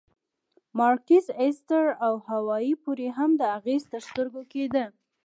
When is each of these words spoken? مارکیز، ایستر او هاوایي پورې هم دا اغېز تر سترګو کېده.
مارکیز، 0.77 1.25
ایستر 1.43 1.85
او 2.05 2.13
هاوایي 2.27 2.73
پورې 2.83 3.07
هم 3.17 3.31
دا 3.39 3.47
اغېز 3.59 3.83
تر 3.91 4.01
سترګو 4.09 4.41
کېده. 4.51 4.85